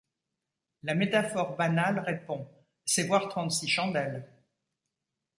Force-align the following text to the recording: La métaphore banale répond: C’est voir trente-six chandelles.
La 0.81 0.95
métaphore 0.95 1.55
banale 1.57 1.99
répond: 1.99 2.47
C’est 2.85 3.03
voir 3.03 3.29
trente-six 3.29 3.67
chandelles. 3.67 4.25